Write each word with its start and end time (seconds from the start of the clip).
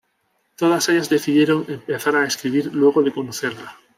Todas 0.55 0.89
ellas 0.89 1.09
decidieron 1.09 1.63
empezar 1.67 2.15
a 2.15 2.25
escribir 2.25 2.73
luego 2.73 3.03
de 3.03 3.11
conocerla. 3.13 3.77